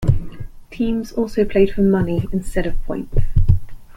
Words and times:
Teams 0.71 1.11
also 1.11 1.45
played 1.45 1.69
for 1.75 1.83
money 1.83 2.25
instead 2.33 2.65
of 2.65 2.81
points. 2.85 3.19